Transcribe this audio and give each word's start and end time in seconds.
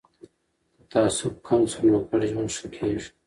که 0.77 0.83
تعصب 0.91 1.33
کم 1.45 1.61
سي 1.71 1.79
نو 1.91 1.99
ګډ 2.09 2.21
ژوند 2.31 2.49
ښه 2.57 2.67
کیږي. 2.75 3.09